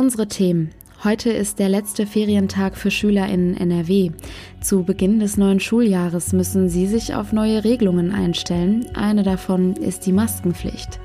Unsere 0.00 0.28
Themen. 0.28 0.70
Heute 1.04 1.28
ist 1.28 1.58
der 1.58 1.68
letzte 1.68 2.06
Ferientag 2.06 2.78
für 2.78 2.90
Schüler 2.90 3.28
in 3.28 3.54
NRW. 3.54 4.12
Zu 4.62 4.82
Beginn 4.82 5.20
des 5.20 5.36
neuen 5.36 5.60
Schuljahres 5.60 6.32
müssen 6.32 6.70
sie 6.70 6.86
sich 6.86 7.14
auf 7.14 7.34
neue 7.34 7.64
Regelungen 7.64 8.10
einstellen. 8.10 8.86
Eine 8.94 9.24
davon 9.24 9.74
ist 9.74 10.06
die 10.06 10.12
Maskenpflicht. 10.12 10.98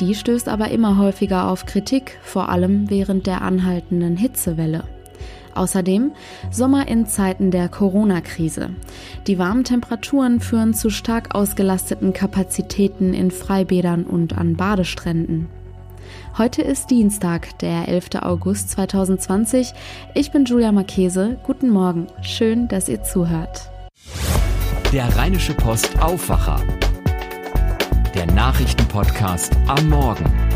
Die 0.00 0.16
stößt 0.16 0.48
aber 0.48 0.72
immer 0.72 0.98
häufiger 0.98 1.48
auf 1.48 1.66
Kritik, 1.66 2.18
vor 2.24 2.48
allem 2.48 2.90
während 2.90 3.28
der 3.28 3.42
anhaltenden 3.42 4.16
Hitzewelle. 4.16 4.82
Außerdem 5.54 6.10
Sommer 6.50 6.88
in 6.88 7.06
Zeiten 7.06 7.52
der 7.52 7.68
Corona-Krise. 7.68 8.70
Die 9.28 9.38
warmen 9.38 9.62
Temperaturen 9.62 10.40
führen 10.40 10.74
zu 10.74 10.90
stark 10.90 11.36
ausgelasteten 11.36 12.12
Kapazitäten 12.12 13.14
in 13.14 13.30
Freibädern 13.30 14.02
und 14.02 14.36
an 14.36 14.56
Badestränden. 14.56 15.61
Heute 16.38 16.62
ist 16.62 16.90
Dienstag, 16.90 17.58
der 17.58 17.88
11. 17.88 18.22
August 18.22 18.70
2020. 18.70 19.74
Ich 20.14 20.30
bin 20.30 20.46
Julia 20.46 20.72
Marchese. 20.72 21.36
Guten 21.42 21.68
Morgen. 21.68 22.06
Schön, 22.22 22.68
dass 22.68 22.88
ihr 22.88 23.02
zuhört. 23.02 23.70
Der 24.94 25.14
Rheinische 25.14 25.52
Post 25.52 26.00
Aufwacher. 26.00 26.58
Der 28.14 28.24
Nachrichtenpodcast 28.32 29.54
am 29.66 29.90
Morgen. 29.90 30.51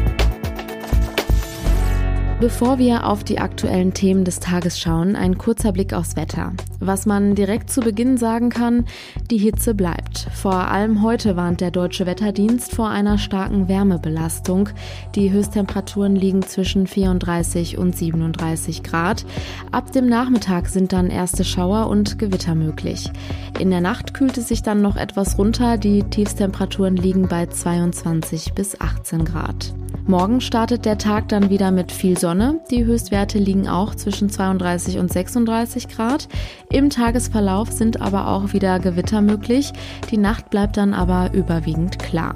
Bevor 2.39 2.79
wir 2.79 3.07
auf 3.07 3.25
die 3.25 3.39
aktuellen 3.39 3.95
Themen 3.95 4.25
des 4.25 4.41
Tages 4.41 4.79
schauen, 4.79 5.17
ein 5.17 5.39
kurzer 5.39 5.73
Blick 5.73 5.95
aufs 5.95 6.17
Wetter. 6.17 6.53
Was 6.81 7.07
man 7.07 7.35
direkt 7.35 7.71
zu 7.71 7.81
Beginn 7.81 8.19
sagen 8.19 8.51
kann, 8.51 8.85
die 9.31 9.39
Hitze 9.39 9.75
bleibt. 9.75 10.29
Vor 10.35 10.53
allem 10.53 11.03
heute 11.03 11.37
warnt 11.37 11.63
der 11.63 11.71
Deutsche 11.71 12.05
Wetterdienst 12.05 12.75
vor 12.75 12.91
einer 12.91 13.17
starken 13.17 13.69
Wärmebelastung. 13.69 14.69
Die 15.15 15.33
Höchsttemperaturen 15.33 16.15
liegen 16.15 16.43
zwischen 16.43 16.87
34 16.87 17.79
und 17.79 17.97
37 17.97 18.83
Grad. 18.83 19.25
Ab 19.73 19.93
dem 19.93 20.07
Nachmittag 20.07 20.69
sind 20.69 20.93
dann 20.93 21.09
erste 21.09 21.43
Schauer 21.43 21.87
und 21.87 22.19
Gewitter 22.19 22.55
möglich. 22.55 23.11
In 23.59 23.71
der 23.71 23.81
Nacht 23.81 24.13
kühlt 24.13 24.37
es 24.37 24.49
sich 24.49 24.63
dann 24.63 24.83
noch 24.83 24.97
etwas 24.97 25.39
runter. 25.39 25.79
Die 25.79 26.03
Tiefstemperaturen 26.03 26.97
liegen 26.97 27.29
bei 27.29 27.47
22 27.47 28.53
bis 28.53 28.79
18 28.79 29.25
Grad. 29.25 29.75
Morgen 30.07 30.41
startet 30.41 30.85
der 30.85 30.99
Tag 30.99 31.29
dann 31.29 31.51
wieder 31.51 31.71
mit 31.71 31.91
viel 31.91 32.19
Sonne. 32.19 32.61
Die 32.71 32.85
Höchstwerte 32.85 33.39
liegen 33.39 33.69
auch 33.69 33.95
zwischen 33.95 34.31
32 34.31 34.99
und 34.99 35.13
36 35.13 35.89
Grad. 35.89 36.29
Im 36.71 36.91
Tagesverlauf 36.91 37.73
sind 37.73 38.01
aber 38.01 38.29
auch 38.29 38.53
wieder 38.53 38.79
Gewitter 38.79 39.21
möglich. 39.21 39.73
Die 40.11 40.19
Nacht 40.19 40.51
bleibt 40.51 40.77
dann 40.77 40.95
aber 40.95 41.33
überwiegend 41.33 41.99
klar. 41.99 42.35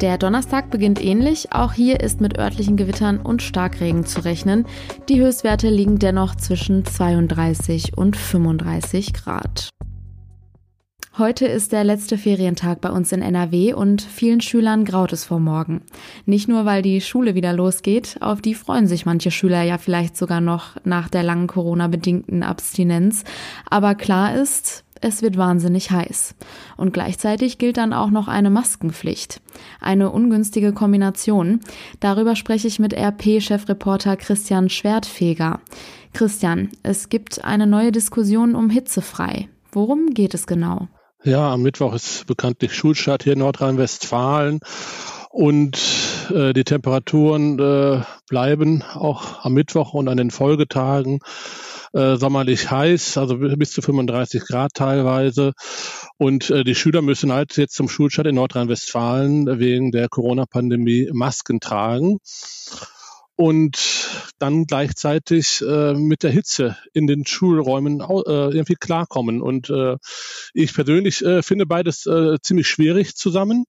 Der 0.00 0.18
Donnerstag 0.18 0.70
beginnt 0.70 1.02
ähnlich. 1.02 1.52
Auch 1.52 1.72
hier 1.72 2.00
ist 2.00 2.20
mit 2.20 2.38
örtlichen 2.38 2.76
Gewittern 2.76 3.18
und 3.18 3.42
Starkregen 3.42 4.04
zu 4.04 4.24
rechnen. 4.24 4.66
Die 5.08 5.20
Höchstwerte 5.20 5.68
liegen 5.68 5.98
dennoch 5.98 6.34
zwischen 6.34 6.84
32 6.84 7.96
und 7.96 8.16
35 8.16 9.12
Grad. 9.12 9.70
Heute 11.18 11.46
ist 11.46 11.72
der 11.72 11.82
letzte 11.82 12.18
Ferientag 12.18 12.82
bei 12.82 12.90
uns 12.90 13.10
in 13.10 13.22
NRW 13.22 13.72
und 13.72 14.02
vielen 14.02 14.42
Schülern 14.42 14.84
graut 14.84 15.14
es 15.14 15.24
vor 15.24 15.40
morgen. 15.40 15.80
Nicht 16.26 16.46
nur, 16.46 16.66
weil 16.66 16.82
die 16.82 17.00
Schule 17.00 17.34
wieder 17.34 17.54
losgeht, 17.54 18.18
auf 18.20 18.42
die 18.42 18.54
freuen 18.54 18.86
sich 18.86 19.06
manche 19.06 19.30
Schüler 19.30 19.62
ja 19.62 19.78
vielleicht 19.78 20.14
sogar 20.14 20.42
noch 20.42 20.76
nach 20.84 21.08
der 21.08 21.22
langen 21.22 21.46
Corona-bedingten 21.46 22.42
Abstinenz. 22.42 23.24
Aber 23.70 23.94
klar 23.94 24.34
ist, 24.34 24.84
es 25.00 25.22
wird 25.22 25.38
wahnsinnig 25.38 25.90
heiß. 25.90 26.34
Und 26.76 26.92
gleichzeitig 26.92 27.56
gilt 27.56 27.78
dann 27.78 27.94
auch 27.94 28.10
noch 28.10 28.28
eine 28.28 28.50
Maskenpflicht. 28.50 29.40
Eine 29.80 30.10
ungünstige 30.10 30.74
Kombination. 30.74 31.60
Darüber 31.98 32.36
spreche 32.36 32.68
ich 32.68 32.78
mit 32.78 32.92
RP-Chefreporter 32.92 34.18
Christian 34.18 34.68
Schwertfeger. 34.68 35.60
Christian, 36.12 36.68
es 36.82 37.08
gibt 37.08 37.42
eine 37.42 37.66
neue 37.66 37.90
Diskussion 37.90 38.54
um 38.54 38.68
hitzefrei. 38.68 39.48
Worum 39.72 40.10
geht 40.10 40.34
es 40.34 40.46
genau? 40.46 40.88
Ja, 41.26 41.52
am 41.52 41.62
Mittwoch 41.62 41.92
ist 41.92 42.28
bekanntlich 42.28 42.72
Schulstart 42.72 43.24
hier 43.24 43.32
in 43.32 43.40
Nordrhein-Westfalen 43.40 44.60
und 45.30 45.76
äh, 46.32 46.52
die 46.52 46.62
Temperaturen 46.62 47.58
äh, 47.58 48.02
bleiben 48.28 48.84
auch 48.94 49.44
am 49.44 49.54
Mittwoch 49.54 49.92
und 49.92 50.06
an 50.06 50.18
den 50.18 50.30
Folgetagen 50.30 51.18
äh, 51.94 52.14
sommerlich 52.14 52.70
heiß, 52.70 53.18
also 53.18 53.38
bis 53.38 53.72
zu 53.72 53.82
35 53.82 54.44
Grad 54.46 54.70
teilweise. 54.74 55.50
Und 56.16 56.48
äh, 56.50 56.62
die 56.62 56.76
Schüler 56.76 57.02
müssen 57.02 57.32
halt 57.32 57.56
jetzt 57.56 57.74
zum 57.74 57.88
Schulstart 57.88 58.28
in 58.28 58.36
Nordrhein-Westfalen 58.36 59.58
wegen 59.58 59.90
der 59.90 60.08
Corona-Pandemie 60.08 61.10
Masken 61.12 61.58
tragen 61.58 62.18
und 63.34 63.95
dann 64.38 64.64
gleichzeitig 64.64 65.62
äh, 65.62 65.94
mit 65.94 66.22
der 66.22 66.30
Hitze 66.30 66.76
in 66.92 67.06
den 67.06 67.26
Schulräumen 67.26 68.00
äh, 68.00 68.04
irgendwie 68.04 68.74
klarkommen. 68.74 69.42
Und 69.42 69.70
äh, 69.70 69.96
ich 70.54 70.74
persönlich 70.74 71.24
äh, 71.24 71.42
finde 71.42 71.66
beides 71.66 72.06
äh, 72.06 72.36
ziemlich 72.42 72.68
schwierig 72.68 73.16
zusammen. 73.16 73.64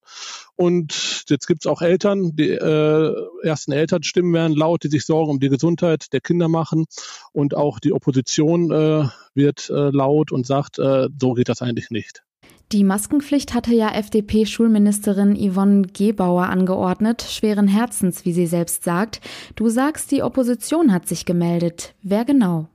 Und 0.56 1.26
jetzt 1.30 1.48
gibt's 1.48 1.68
auch 1.68 1.82
Eltern, 1.82 2.36
die 2.36 2.50
äh, 2.50 3.14
ersten 3.44 3.72
Elternstimmen 3.72 4.34
werden 4.34 4.56
laut, 4.56 4.84
die 4.84 4.90
sich 4.90 5.06
Sorgen 5.06 5.32
um 5.32 5.40
die 5.40 5.50
Gesundheit 5.50 6.12
der 6.14 6.22
Kinder 6.22 6.48
machen. 6.48 6.86
Und 7.32 7.56
auch 7.56 7.80
die 7.80 7.94
Opposition 7.94 8.72
äh, 8.72 9.08
wird 9.34 9.70
äh, 9.70 9.90
laut 9.92 10.32
und 10.32 10.48
sagt, 10.48 10.80
äh, 10.80 11.08
so 11.20 11.34
geht 11.34 11.50
das 11.50 11.62
eigentlich 11.62 11.90
nicht. 11.92 12.24
Die 12.74 12.84
Maskenpflicht 12.84 13.54
hatte 13.54 13.74
ja 13.74 13.94
FDP-Schulministerin 13.94 15.38
Yvonne 15.38 15.88
Gebauer 15.88 16.48
angeordnet, 16.48 17.22
schweren 17.22 17.70
Herzens, 17.70 18.26
wie 18.26 18.34
sie 18.34 18.46
selbst 18.46 18.84
sagt. 18.84 19.22
Du 19.56 19.70
sagst, 19.70 20.12
die 20.12 20.22
Opposition 20.22 20.92
hat 20.92 21.08
sich 21.08 21.24
gemeldet. 21.24 21.96
Wer 22.02 22.26
genau? 22.26 22.68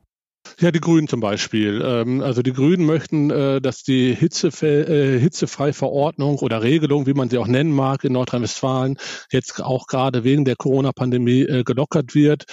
Ja, 0.59 0.71
die 0.71 0.81
Grünen 0.81 1.09
zum 1.09 1.21
Beispiel. 1.21 1.83
Ähm, 1.85 2.23
also 2.23 2.41
die 2.41 2.55
Grünen 2.55 2.87
möchten, 2.87 3.31
äh, 3.31 3.61
dass 3.61 3.83
die 3.83 4.13
äh, 4.13 5.19
hitzefreie 5.19 5.75
Verordnung 5.75 6.39
oder 6.39 6.63
Regelung, 6.63 7.07
wie 7.07 7.15
man 7.15 7.29
sie 7.29 7.37
auch 7.37 7.47
nennen 7.47 7.73
mag, 7.73 8.03
in 8.05 8.15
Nordrhein-Westfalen 8.15 8.97
jetzt 9.31 9.63
auch 9.63 9.87
gerade 9.87 10.25
wegen 10.25 10.47
der 10.47 10.57
Corona-Pandemie 10.57 11.43
äh, 11.43 11.65
gelockert 11.65 12.15
wird 12.15 12.47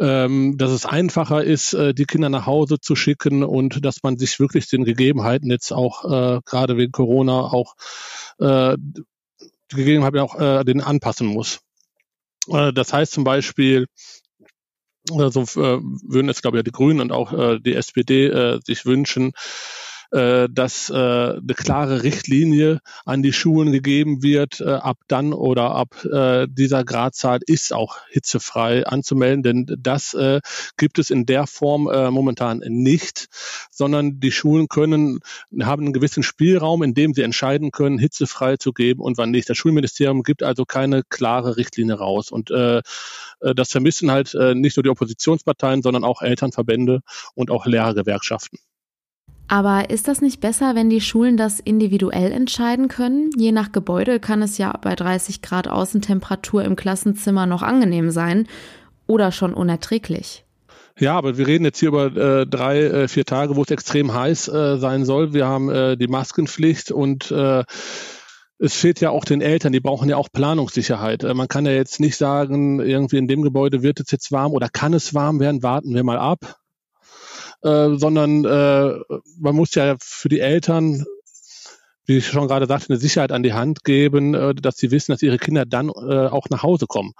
ähm, 0.00 0.56
dass 0.56 0.70
es 0.70 0.86
einfacher 0.86 1.44
ist, 1.44 1.74
äh, 1.74 1.92
die 1.94 2.06
Kinder 2.06 2.30
nach 2.30 2.46
Hause 2.46 2.80
zu 2.80 2.96
schicken 2.96 3.44
und 3.44 3.84
dass 3.84 4.02
man 4.02 4.16
sich 4.16 4.40
wirklich 4.40 4.68
den 4.68 4.84
Gegebenheiten 4.84 5.50
jetzt 5.50 5.72
auch 5.72 6.04
äh, 6.04 6.40
gerade 6.44 6.76
wegen 6.78 6.90
Corona 6.90 7.40
auch 7.40 7.74
äh, 8.38 8.76
die 8.78 9.76
Gegebenheiten 9.76 10.20
auch 10.20 10.40
äh, 10.40 10.64
den 10.64 10.80
anpassen 10.80 11.26
muss. 11.26 11.60
Äh, 12.48 12.72
das 12.72 12.92
heißt 12.92 13.12
zum 13.12 13.24
Beispiel, 13.24 13.86
äh, 15.10 15.30
so 15.30 15.42
äh, 15.42 15.80
würden 15.82 16.30
es 16.30 16.40
glaube 16.40 16.58
ich 16.58 16.64
die 16.64 16.72
Grünen 16.72 17.00
und 17.00 17.12
auch 17.12 17.32
äh, 17.32 17.60
die 17.60 17.74
SPD 17.74 18.26
äh, 18.26 18.60
sich 18.64 18.86
wünschen, 18.86 19.32
äh, 20.12 20.48
dass 20.50 20.90
äh, 20.90 20.94
eine 20.94 21.54
klare 21.54 22.02
Richtlinie 22.02 22.80
an 23.04 23.22
die 23.22 23.32
Schulen 23.32 23.72
gegeben 23.72 24.22
wird, 24.22 24.60
äh, 24.60 24.70
ab 24.70 24.98
dann 25.08 25.32
oder 25.32 25.72
ab 25.72 26.04
äh, 26.04 26.46
dieser 26.48 26.84
Gradzahl 26.84 27.40
ist 27.46 27.72
auch 27.72 27.98
hitzefrei 28.10 28.86
anzumelden, 28.86 29.42
denn 29.42 29.76
das 29.78 30.14
äh, 30.14 30.40
gibt 30.76 30.98
es 30.98 31.10
in 31.10 31.26
der 31.26 31.46
Form 31.46 31.88
äh, 31.88 32.10
momentan 32.10 32.58
nicht, 32.66 33.28
sondern 33.70 34.20
die 34.20 34.32
Schulen 34.32 34.68
können, 34.68 35.20
haben 35.62 35.84
einen 35.84 35.92
gewissen 35.92 36.22
Spielraum, 36.22 36.82
in 36.82 36.94
dem 36.94 37.14
sie 37.14 37.22
entscheiden 37.22 37.70
können, 37.70 37.98
hitzefrei 37.98 38.56
zu 38.56 38.72
geben 38.72 39.00
und 39.00 39.18
wann 39.18 39.30
nicht. 39.30 39.48
Das 39.48 39.56
Schulministerium 39.56 40.22
gibt 40.22 40.42
also 40.42 40.64
keine 40.64 41.02
klare 41.08 41.56
Richtlinie 41.56 41.94
raus 41.94 42.30
und 42.30 42.50
äh, 42.50 42.78
äh 43.40 43.54
das 43.54 43.70
vermissen 43.70 44.10
halt 44.10 44.34
äh, 44.34 44.54
nicht 44.54 44.76
nur 44.76 44.82
die 44.82 44.90
Oppositionsparteien, 44.90 45.82
sondern 45.82 46.04
auch 46.04 46.22
Elternverbände 46.22 47.00
und 47.34 47.50
auch 47.50 47.66
Lehrergewerkschaften. 47.66 48.58
Aber 49.50 49.90
ist 49.90 50.06
das 50.06 50.20
nicht 50.20 50.40
besser, 50.40 50.76
wenn 50.76 50.90
die 50.90 51.00
Schulen 51.00 51.36
das 51.36 51.58
individuell 51.58 52.30
entscheiden 52.30 52.86
können? 52.86 53.30
Je 53.36 53.50
nach 53.50 53.72
Gebäude 53.72 54.20
kann 54.20 54.42
es 54.42 54.58
ja 54.58 54.72
bei 54.80 54.94
30 54.94 55.42
Grad 55.42 55.66
Außentemperatur 55.66 56.64
im 56.64 56.76
Klassenzimmer 56.76 57.46
noch 57.46 57.62
angenehm 57.62 58.12
sein 58.12 58.46
oder 59.08 59.32
schon 59.32 59.52
unerträglich. 59.52 60.44
Ja, 61.00 61.18
aber 61.18 61.36
wir 61.36 61.48
reden 61.48 61.64
jetzt 61.64 61.80
hier 61.80 61.88
über 61.88 62.16
äh, 62.16 62.46
drei, 62.46 62.78
äh, 62.78 63.08
vier 63.08 63.24
Tage, 63.24 63.56
wo 63.56 63.62
es 63.62 63.72
extrem 63.72 64.14
heiß 64.14 64.46
äh, 64.46 64.78
sein 64.78 65.04
soll. 65.04 65.34
Wir 65.34 65.48
haben 65.48 65.68
äh, 65.68 65.96
die 65.96 66.06
Maskenpflicht 66.06 66.92
und 66.92 67.32
äh, 67.32 67.64
es 68.60 68.74
fehlt 68.76 69.00
ja 69.00 69.10
auch 69.10 69.24
den 69.24 69.40
Eltern, 69.40 69.72
die 69.72 69.80
brauchen 69.80 70.08
ja 70.08 70.16
auch 70.16 70.28
Planungssicherheit. 70.32 71.24
Äh, 71.24 71.34
man 71.34 71.48
kann 71.48 71.66
ja 71.66 71.72
jetzt 71.72 71.98
nicht 71.98 72.16
sagen, 72.16 72.78
irgendwie 72.78 73.16
in 73.16 73.26
dem 73.26 73.42
Gebäude 73.42 73.82
wird 73.82 73.98
es 73.98 74.12
jetzt 74.12 74.30
warm 74.30 74.52
oder 74.52 74.68
kann 74.68 74.94
es 74.94 75.12
warm 75.12 75.40
werden, 75.40 75.64
warten 75.64 75.92
wir 75.92 76.04
mal 76.04 76.18
ab. 76.18 76.59
Äh, 77.62 77.96
sondern 77.96 78.44
äh, 78.44 78.98
man 79.38 79.54
muss 79.54 79.74
ja 79.74 79.96
für 80.00 80.28
die 80.28 80.40
Eltern 80.40 81.04
wie 82.10 82.16
ich 82.16 82.26
schon 82.26 82.48
gerade 82.48 82.66
sagte, 82.66 82.90
eine 82.90 82.98
Sicherheit 82.98 83.30
an 83.30 83.44
die 83.44 83.52
Hand 83.52 83.84
geben, 83.84 84.34
äh, 84.34 84.52
dass 84.52 84.76
sie 84.76 84.90
wissen, 84.90 85.12
dass 85.12 85.22
ihre 85.22 85.38
Kinder 85.38 85.64
dann 85.64 85.90
äh, 85.90 86.26
auch 86.26 86.48
nach 86.50 86.64
Hause 86.64 86.86
kommen. 86.88 87.12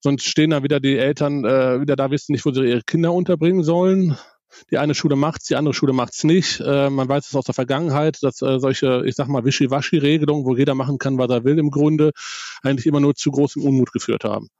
Sonst 0.00 0.24
stehen 0.26 0.50
dann 0.50 0.62
wieder 0.62 0.78
die 0.78 0.96
Eltern 0.96 1.44
äh, 1.44 1.80
wieder 1.80 1.96
da, 1.96 2.10
wissen 2.12 2.32
nicht, 2.32 2.46
wo 2.46 2.52
sie 2.52 2.64
ihre 2.64 2.82
Kinder 2.82 3.12
unterbringen 3.12 3.64
sollen. 3.64 4.16
Die 4.70 4.78
eine 4.78 4.94
Schule 4.94 5.16
macht's, 5.16 5.46
die 5.46 5.56
andere 5.56 5.74
Schule 5.74 5.92
macht's 5.92 6.22
nicht. 6.22 6.60
Äh, 6.60 6.88
man 6.88 7.08
weiß 7.08 7.26
es 7.26 7.34
aus 7.34 7.46
der 7.46 7.54
Vergangenheit, 7.54 8.22
dass 8.22 8.42
äh, 8.42 8.60
solche, 8.60 9.02
ich 9.06 9.16
sag 9.16 9.26
mal, 9.26 9.44
Wischiwaschi-Regelungen, 9.44 10.44
wo 10.44 10.54
jeder 10.54 10.76
machen 10.76 10.98
kann, 10.98 11.18
was 11.18 11.30
er 11.30 11.42
will, 11.42 11.58
im 11.58 11.70
Grunde 11.70 12.12
eigentlich 12.62 12.86
immer 12.86 13.00
nur 13.00 13.16
zu 13.16 13.32
großem 13.32 13.62
Unmut 13.62 13.92
geführt 13.92 14.22
haben. 14.22 14.50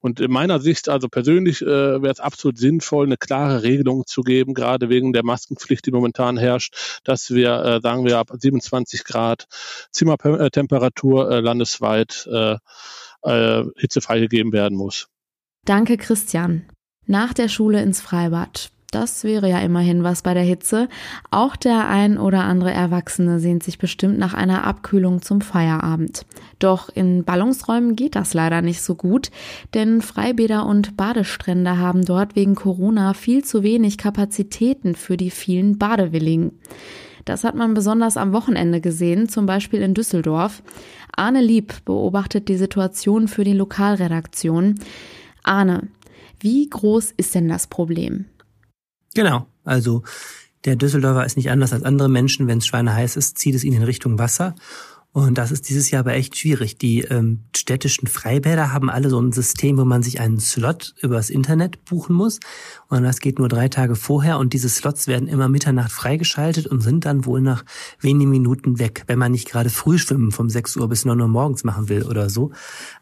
Und 0.00 0.20
in 0.20 0.30
meiner 0.30 0.60
Sicht, 0.60 0.88
also 0.88 1.08
persönlich, 1.08 1.62
äh, 1.62 1.66
wäre 1.66 2.12
es 2.12 2.20
absolut 2.20 2.58
sinnvoll, 2.58 3.06
eine 3.06 3.16
klare 3.16 3.62
Regelung 3.62 4.04
zu 4.06 4.22
geben, 4.22 4.54
gerade 4.54 4.88
wegen 4.88 5.12
der 5.12 5.24
Maskenpflicht, 5.24 5.86
die 5.86 5.92
momentan 5.92 6.36
herrscht, 6.36 7.00
dass 7.04 7.30
wir, 7.30 7.52
äh, 7.64 7.80
sagen 7.80 8.04
wir, 8.04 8.18
ab 8.18 8.30
27 8.32 9.04
Grad 9.04 9.46
Zimmertemperatur 9.90 11.30
äh, 11.30 11.40
landesweit 11.40 12.28
äh, 12.30 12.56
äh, 13.22 13.64
hitzefrei 13.76 14.20
gegeben 14.20 14.52
werden 14.52 14.76
muss. 14.76 15.08
Danke, 15.64 15.96
Christian. 15.96 16.68
Nach 17.06 17.32
der 17.32 17.48
Schule 17.48 17.82
ins 17.82 18.00
Freibad. 18.00 18.70
Das 18.92 19.24
wäre 19.24 19.48
ja 19.48 19.58
immerhin 19.60 20.04
was 20.04 20.20
bei 20.20 20.34
der 20.34 20.42
Hitze. 20.42 20.86
Auch 21.30 21.56
der 21.56 21.88
ein 21.88 22.18
oder 22.18 22.44
andere 22.44 22.72
Erwachsene 22.72 23.40
sehnt 23.40 23.62
sich 23.62 23.78
bestimmt 23.78 24.18
nach 24.18 24.34
einer 24.34 24.64
Abkühlung 24.64 25.22
zum 25.22 25.40
Feierabend. 25.40 26.26
Doch 26.58 26.90
in 26.90 27.24
Ballungsräumen 27.24 27.96
geht 27.96 28.16
das 28.16 28.34
leider 28.34 28.60
nicht 28.60 28.82
so 28.82 28.94
gut, 28.94 29.30
denn 29.72 30.02
Freibäder 30.02 30.66
und 30.66 30.94
Badestrände 30.98 31.78
haben 31.78 32.04
dort 32.04 32.36
wegen 32.36 32.54
Corona 32.54 33.14
viel 33.14 33.42
zu 33.42 33.62
wenig 33.62 33.96
Kapazitäten 33.96 34.94
für 34.94 35.16
die 35.16 35.30
vielen 35.30 35.78
Badewilligen. 35.78 36.52
Das 37.24 37.44
hat 37.44 37.54
man 37.54 37.72
besonders 37.72 38.18
am 38.18 38.34
Wochenende 38.34 38.82
gesehen, 38.82 39.26
zum 39.26 39.46
Beispiel 39.46 39.80
in 39.80 39.94
Düsseldorf. 39.94 40.62
Arne 41.16 41.40
Lieb 41.40 41.82
beobachtet 41.86 42.48
die 42.48 42.56
Situation 42.56 43.26
für 43.26 43.44
die 43.44 43.54
Lokalredaktion. 43.54 44.74
Arne, 45.44 45.88
wie 46.40 46.68
groß 46.68 47.14
ist 47.16 47.34
denn 47.34 47.48
das 47.48 47.68
Problem? 47.68 48.26
Genau, 49.14 49.46
also 49.64 50.02
der 50.64 50.76
Düsseldorfer 50.76 51.26
ist 51.26 51.36
nicht 51.36 51.50
anders 51.50 51.72
als 51.72 51.82
andere 51.82 52.08
Menschen. 52.08 52.46
Wenn 52.46 52.58
es 52.58 52.66
schweineheiß 52.66 53.16
ist, 53.16 53.38
zieht 53.38 53.54
es 53.54 53.64
ihn 53.64 53.72
in 53.72 53.82
Richtung 53.82 54.18
Wasser. 54.18 54.54
Und 55.14 55.36
das 55.36 55.50
ist 55.50 55.68
dieses 55.68 55.90
Jahr 55.90 56.00
aber 56.00 56.14
echt 56.14 56.38
schwierig. 56.38 56.78
Die 56.78 57.02
ähm, 57.02 57.40
städtischen 57.54 58.08
Freibäder 58.08 58.72
haben 58.72 58.88
alle 58.88 59.10
so 59.10 59.20
ein 59.20 59.30
System, 59.30 59.76
wo 59.76 59.84
man 59.84 60.02
sich 60.02 60.20
einen 60.20 60.40
Slot 60.40 60.94
übers 61.02 61.28
Internet 61.28 61.84
buchen 61.84 62.16
muss. 62.16 62.40
Und 62.88 63.02
das 63.02 63.20
geht 63.20 63.38
nur 63.38 63.48
drei 63.48 63.68
Tage 63.68 63.94
vorher. 63.94 64.38
Und 64.38 64.54
diese 64.54 64.70
Slots 64.70 65.08
werden 65.08 65.28
immer 65.28 65.50
Mitternacht 65.50 65.92
freigeschaltet 65.92 66.66
und 66.66 66.80
sind 66.80 67.04
dann 67.04 67.26
wohl 67.26 67.42
nach 67.42 67.62
wenigen 68.00 68.30
Minuten 68.30 68.78
weg, 68.78 69.04
wenn 69.06 69.18
man 69.18 69.32
nicht 69.32 69.50
gerade 69.50 69.68
Frühschwimmen 69.68 70.30
vom 70.30 70.48
6 70.48 70.78
Uhr 70.78 70.88
bis 70.88 71.04
9 71.04 71.20
Uhr 71.20 71.28
morgens 71.28 71.62
machen 71.62 71.90
will 71.90 72.04
oder 72.04 72.30
so. 72.30 72.52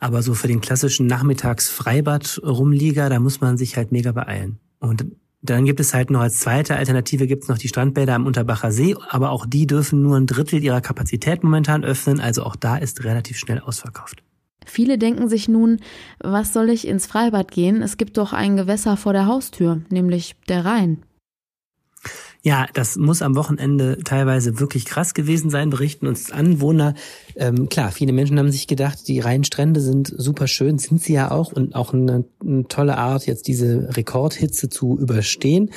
Aber 0.00 0.22
so 0.22 0.34
für 0.34 0.48
den 0.48 0.60
klassischen 0.60 1.06
Nachmittags-Freibad-Rumlieger, 1.06 3.08
da 3.08 3.20
muss 3.20 3.40
man 3.40 3.56
sich 3.56 3.76
halt 3.76 3.92
mega 3.92 4.10
beeilen. 4.10 4.58
Und 4.80 5.06
dann 5.42 5.64
gibt 5.64 5.80
es 5.80 5.94
halt 5.94 6.10
noch 6.10 6.20
als 6.20 6.38
zweite 6.38 6.76
Alternative 6.76 7.26
gibt 7.26 7.44
es 7.44 7.48
noch 7.48 7.58
die 7.58 7.68
Strandbäder 7.68 8.14
am 8.14 8.26
Unterbacher 8.26 8.72
See, 8.72 8.94
aber 9.08 9.30
auch 9.30 9.46
die 9.46 9.66
dürfen 9.66 10.02
nur 10.02 10.16
ein 10.16 10.26
Drittel 10.26 10.62
ihrer 10.62 10.80
Kapazität 10.80 11.42
momentan 11.42 11.84
öffnen, 11.84 12.20
also 12.20 12.44
auch 12.44 12.56
da 12.56 12.76
ist 12.76 13.04
relativ 13.04 13.38
schnell 13.38 13.60
ausverkauft. 13.60 14.22
Viele 14.66 14.98
denken 14.98 15.28
sich 15.28 15.48
nun, 15.48 15.80
was 16.20 16.52
soll 16.52 16.68
ich 16.68 16.86
ins 16.86 17.06
Freibad 17.06 17.50
gehen? 17.50 17.82
Es 17.82 17.96
gibt 17.96 18.18
doch 18.18 18.32
ein 18.32 18.56
Gewässer 18.56 18.96
vor 18.96 19.12
der 19.12 19.26
Haustür, 19.26 19.80
nämlich 19.88 20.36
der 20.48 20.64
Rhein. 20.64 21.02
Ja, 22.42 22.66
das 22.72 22.96
muss 22.96 23.20
am 23.20 23.36
Wochenende 23.36 23.98
teilweise 24.02 24.60
wirklich 24.60 24.86
krass 24.86 25.12
gewesen 25.12 25.50
sein, 25.50 25.68
berichten 25.68 26.06
uns 26.06 26.30
Anwohner. 26.30 26.94
Ähm, 27.36 27.68
klar, 27.68 27.92
viele 27.92 28.12
Menschen 28.12 28.38
haben 28.38 28.50
sich 28.50 28.66
gedacht, 28.66 29.06
die 29.08 29.20
Rheinstrände 29.20 29.80
sind 29.80 30.12
super 30.16 30.46
schön, 30.46 30.78
sind 30.78 31.02
sie 31.02 31.12
ja 31.12 31.30
auch 31.30 31.52
und 31.52 31.74
auch 31.74 31.92
eine, 31.92 32.24
eine 32.42 32.66
tolle 32.66 32.96
Art, 32.96 33.26
jetzt 33.26 33.46
diese 33.46 33.94
Rekordhitze 33.94 34.70
zu 34.70 34.98
überstehen. 34.98 35.70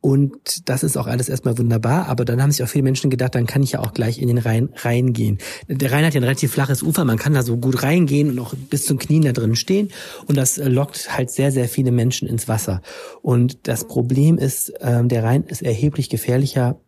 Und 0.00 0.68
das 0.68 0.84
ist 0.84 0.96
auch 0.96 1.08
alles 1.08 1.28
erstmal 1.28 1.58
wunderbar, 1.58 2.06
aber 2.06 2.24
dann 2.24 2.40
haben 2.40 2.52
sich 2.52 2.62
auch 2.62 2.68
viele 2.68 2.84
Menschen 2.84 3.10
gedacht, 3.10 3.34
dann 3.34 3.46
kann 3.46 3.62
ich 3.64 3.72
ja 3.72 3.80
auch 3.80 3.92
gleich 3.92 4.20
in 4.20 4.28
den 4.28 4.38
Rhein 4.38 4.68
reingehen. 4.76 5.38
Der 5.66 5.90
Rhein 5.90 6.04
hat 6.04 6.14
ja 6.14 6.20
ein 6.20 6.24
relativ 6.24 6.52
flaches 6.52 6.82
Ufer, 6.82 7.04
man 7.04 7.18
kann 7.18 7.34
da 7.34 7.42
so 7.42 7.56
gut 7.56 7.82
reingehen 7.82 8.30
und 8.30 8.38
auch 8.38 8.54
bis 8.70 8.84
zum 8.84 8.98
Knien 8.98 9.22
da 9.22 9.32
drin 9.32 9.56
stehen. 9.56 9.90
Und 10.26 10.36
das 10.36 10.58
äh, 10.58 10.68
lockt 10.68 11.16
halt 11.16 11.30
sehr, 11.30 11.50
sehr 11.50 11.68
viele 11.68 11.90
Menschen 11.90 12.28
ins 12.28 12.46
Wasser. 12.46 12.80
Und 13.22 13.66
das 13.66 13.88
Problem 13.88 14.38
ist, 14.38 14.72
ähm, 14.80 15.08
der 15.08 15.24
Rhein 15.24 15.42
ist 15.44 15.62
erheblich 15.62 16.08
gefährlicher, 16.08 16.80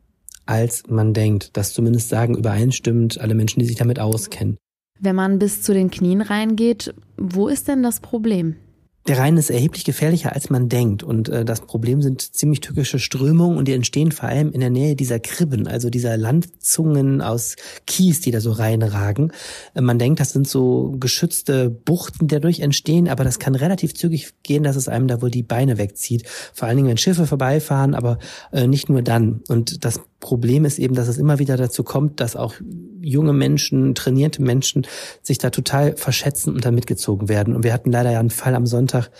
als 0.47 0.85
man 0.89 1.13
denkt. 1.13 1.57
Das 1.57 1.73
zumindest 1.73 2.09
sagen 2.09 2.37
übereinstimmend 2.37 3.21
alle 3.21 3.35
Menschen, 3.35 3.61
die 3.61 3.67
sich 3.67 3.77
damit 3.77 3.99
auskennen. 3.99 4.57
Wenn 5.01 5.17
man 5.17 5.39
bis 5.39 5.63
zu 5.63 5.73
den 5.73 5.91
Knien 5.91 6.21
reingeht, 6.21 6.95
wo 7.17 7.49
ist 7.49 7.69
denn 7.69 7.83
das 7.83 8.01
Problem? 8.01 8.57
Der 9.09 9.17
Rhein 9.17 9.39
ist 9.39 9.49
erheblich 9.49 9.85
gefährlicher, 9.85 10.35
als 10.35 10.51
man 10.51 10.69
denkt. 10.69 11.03
Und 11.03 11.31
äh, 11.31 11.45
das 11.45 11.63
Problem 11.63 12.03
sind 12.03 12.21
ziemlich 12.21 12.61
tückische 12.61 12.99
Strömungen 12.99 13.57
und 13.57 13.67
die 13.67 13.73
entstehen 13.73 14.13
vor 14.13 14.29
allem 14.29 14.53
in 14.53 14.61
der 14.61 14.69
Nähe 14.69 14.95
dieser 14.95 15.19
Kribben, 15.19 15.67
also 15.67 15.89
dieser 15.89 16.19
Landzungen 16.19 17.23
aus 17.23 17.57
Kies, 17.87 18.21
die 18.21 18.31
da 18.31 18.41
so 18.41 18.53
reinragen. 18.53 19.33
Äh, 19.75 19.81
man 19.81 19.99
denkt, 19.99 20.21
das 20.21 20.33
sind 20.33 20.47
so 20.47 20.95
geschützte 21.01 21.71
Buchten, 21.71 22.29
die 22.29 22.35
dadurch 22.35 22.61
entstehen, 22.61 23.09
aber 23.09 23.25
das 23.25 23.39
kann 23.39 23.55
relativ 23.55 23.95
zügig 23.95 24.35
gehen, 24.43 24.65
dass 24.65 24.77
es 24.77 24.87
einem 24.87 25.09
da 25.09 25.23
wohl 25.23 25.31
die 25.31 25.43
Beine 25.43 25.79
wegzieht. 25.79 26.29
Vor 26.53 26.69
allen 26.69 26.77
Dingen, 26.77 26.89
wenn 26.91 26.99
Schiffe 26.99 27.27
vorbeifahren, 27.27 27.95
aber 27.95 28.19
äh, 28.53 28.67
nicht 28.67 28.91
nur 28.91 29.01
dann. 29.01 29.41
Und 29.49 29.85
das 29.85 30.01
Problem 30.21 30.65
ist 30.67 30.79
eben, 30.79 30.95
dass 30.95 31.09
es 31.09 31.19
immer 31.19 31.39
wieder 31.39 31.57
dazu 31.57 31.83
kommt, 31.83 32.21
dass 32.21 32.37
auch 32.37 32.55
junge 33.01 33.33
Menschen, 33.33 33.95
trainierte 33.95 34.43
Menschen 34.43 34.87
sich 35.23 35.39
da 35.39 35.51
total 35.51 35.97
verschätzen 35.97 36.55
und 36.55 36.65
da 36.65 36.71
mitgezogen 36.71 37.29
werden. 37.29 37.57
Und 37.57 37.65
wir 37.65 37.73
hatten 37.73 37.91
leider 37.91 38.13
ja 38.13 38.21
einen 38.21 38.31
Fall 38.31 38.55
am 38.55 38.67
Sonntag, 38.67 39.11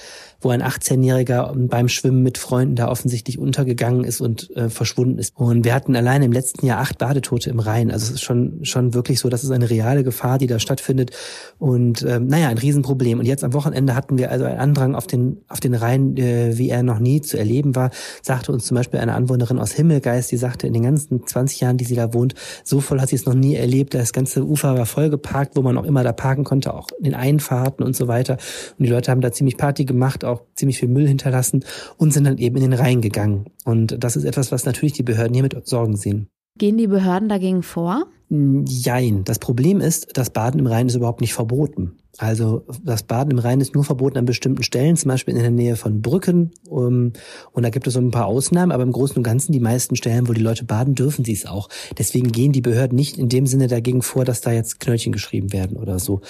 wo 0.41 0.51
ein 0.51 0.63
18-Jähriger 0.63 1.53
beim 1.69 1.89
Schwimmen 1.89 2.23
mit 2.23 2.39
Freunden 2.39 2.77
da 2.77 2.89
offensichtlich 2.89 3.39
untergegangen 3.39 4.05
ist 4.05 4.21
und 4.21 4.55
äh, 4.57 4.69
verschwunden 4.69 5.19
ist. 5.19 5.37
Und 5.37 5.65
wir 5.65 5.75
hatten 5.75 5.95
allein 5.97 6.23
im 6.23 6.33
letzten 6.33 6.67
Jahr 6.67 6.81
acht 6.81 6.99
Badetote 6.99 7.51
im 7.51 7.61
Rhein. 7.61 7.91
Also 7.91 8.07
es 8.07 8.11
ist 8.13 8.23
schon, 8.23 8.65
schon 8.65 8.95
wirklich 8.95 9.21
so, 9.21 9.29
das 9.29 9.45
ist 9.45 9.51
eine 9.51 9.69
reale 9.69 10.05
Gefahr, 10.05 10.39
die 10.39 10.47
da 10.47 10.59
stattfindet. 10.59 11.11
Und 11.59 12.03
ähm, 12.03 12.27
naja, 12.27 12.49
ein 12.49 12.59
Riesenproblem. 12.59 13.19
Und 13.19 13.27
jetzt 13.27 13.45
am 13.45 13.53
Wochenende 13.53 13.95
hatten 13.95 14.19
wir 14.19 14.31
also 14.31 14.45
einen 14.45 14.59
Andrang 14.59 14.95
auf 14.95 15.07
den, 15.07 15.43
auf 15.49 15.61
den 15.61 15.75
Rhein, 15.75 16.17
äh, 16.17 16.57
wie 16.57 16.71
er 16.71 16.83
noch 16.83 16.99
nie 16.99 17.21
zu 17.21 17.37
erleben 17.37 17.77
war, 17.77 17.91
sagte 18.23 18.53
uns 18.53 18.67
zum 18.67 18.77
Beispiel 18.77 19.01
eine 19.01 19.15
Anwohnerin 19.15 19.59
aus 19.59 19.73
Himmelgeist, 19.73 20.31
die 20.31 20.37
sagte, 20.37 20.67
in 20.67 20.73
den 20.73 20.83
ganzen 20.83 21.27
20 21.27 21.61
Jahren, 21.61 21.77
die 21.77 21.85
sie 21.85 21.95
da 21.95 22.15
wohnt, 22.15 22.35
so 22.65 22.81
voll 22.81 23.01
hat 23.01 23.11
sie 23.11 23.17
es 23.17 23.27
noch 23.27 23.35
nie 23.35 23.57
erlebt. 23.57 23.95
Das 23.95 24.13
ganze 24.13 24.45
Ufer 24.45 24.77
war 24.77 24.87
voll 24.87 25.11
geparkt, 25.11 25.57
wo 25.57 25.63
man 25.63 25.77
auch 25.77 25.85
immer 25.85 26.03
da 26.03 26.13
parken 26.13 26.45
konnte, 26.45 26.75
auch 26.75 26.89
in 26.99 27.05
den 27.05 27.15
Einfahrten 27.15 27.85
und 27.85 27.95
so 27.95 28.09
weiter. 28.09 28.39
Und 28.79 28.87
die 28.87 28.91
Leute 28.91 29.11
haben 29.11 29.21
da 29.21 29.33
ziemlich 29.33 29.57
Party 29.57 29.85
gemacht, 29.85 30.25
auch 30.31 30.43
ziemlich 30.55 30.79
viel 30.79 30.89
Müll 30.89 31.07
hinterlassen 31.07 31.65
und 31.97 32.13
sind 32.13 32.25
dann 32.25 32.39
eben 32.39 32.57
in 32.57 32.63
den 32.63 32.73
Rhein 32.73 33.01
gegangen. 33.01 33.47
Und 33.65 34.03
das 34.03 34.17
ist 34.17 34.25
etwas, 34.25 34.53
was 34.53 34.65
natürlich 34.65 34.93
die 34.95 35.03
Behörden 35.03 35.35
hier 35.35 35.43
mit 35.43 35.67
Sorgen 35.67 35.97
sehen. 35.97 36.29
Gehen 36.59 36.77
die 36.77 36.87
Behörden 36.87 37.29
dagegen 37.29 37.63
vor? 37.63 38.07
Jein. 38.29 39.25
Das 39.25 39.39
Problem 39.39 39.81
ist, 39.81 40.17
das 40.17 40.31
Baden 40.31 40.61
im 40.61 40.67
Rhein 40.67 40.87
ist 40.87 40.95
überhaupt 40.95 41.21
nicht 41.21 41.35
verboten. 41.35 41.97
Also 42.21 42.67
das 42.85 43.03
Baden 43.03 43.31
im 43.31 43.39
Rhein 43.39 43.63
ist 43.63 43.75
nur 43.75 43.83
verboten 43.83 44.19
an 44.19 44.27
bestimmten 44.27 44.63
Stellen, 44.63 44.95
zum 44.95 45.09
Beispiel 45.09 45.35
in 45.35 45.41
der 45.41 45.51
Nähe 45.51 45.75
von 45.75 46.03
Brücken. 46.03 46.51
Um, 46.69 47.15
und 47.53 47.63
da 47.63 47.71
gibt 47.71 47.87
es 47.87 47.95
so 47.95 48.01
ein 48.01 48.11
paar 48.11 48.27
Ausnahmen, 48.27 48.73
aber 48.73 48.83
im 48.83 48.93
Großen 48.93 49.17
und 49.17 49.23
Ganzen 49.23 49.53
die 49.53 49.61
meisten 49.61 49.97
Stellen, 49.97 50.29
wo 50.29 50.35
die 50.35 50.43
Leute 50.43 50.65
baden, 50.65 50.95
dürfen 50.95 51.25
sie 51.25 51.33
es 51.33 51.47
auch. 51.47 51.71
Deswegen 51.97 52.31
gehen 52.31 52.53
die 52.53 52.61
Behörden 52.61 52.95
nicht 52.95 53.17
in 53.17 53.31
dem 53.31 53.47
Sinne 53.47 53.69
dagegen 53.69 54.03
vor, 54.03 54.27
dass 54.27 54.43
da 54.43 54.53
jetzt 54.53 54.81
Knöllchen 54.81 55.13
geschrieben 55.13 55.55
werden 55.55 55.79
oder 55.79 55.99
so. 55.99 56.21